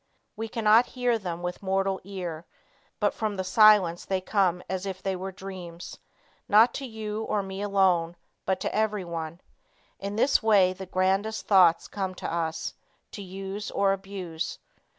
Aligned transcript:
We 0.35 0.47
cannot 0.49 0.87
hear 0.97 1.19
them 1.19 1.43
with 1.43 1.61
mortal 1.61 2.01
ear, 2.03 2.47
but 2.99 3.13
from 3.13 3.35
the 3.35 3.43
silence 3.43 4.03
they 4.03 4.19
come 4.19 4.63
as 4.67 4.87
if 4.87 5.03
they 5.03 5.15
were 5.15 5.31
dreams, 5.31 5.99
not 6.49 6.73
to 6.73 6.87
you 6.87 7.21
or 7.25 7.43
me 7.43 7.61
alone, 7.61 8.15
but 8.43 8.59
to 8.61 8.75
everyone. 8.75 9.41
In 9.99 10.15
this 10.15 10.41
way 10.41 10.73
the 10.73 10.87
grandest 10.87 11.45
thoughts 11.45 11.87
come 11.87 12.15
to 12.15 12.33
us, 12.33 12.73
to 13.11 13.21
use 13.21 13.69
or 13.69 13.93
abuse. 13.93 14.57